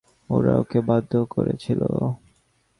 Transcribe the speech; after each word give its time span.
ওরা 0.29 0.53
ওকে 0.61 0.79
বাধ্য 0.87 1.11
করেছিল। 1.33 1.81